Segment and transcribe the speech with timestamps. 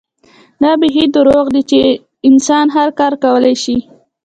[0.61, 1.89] دا بيخي دروغ دي چې هر
[2.29, 3.77] انسان هر کار کولے شي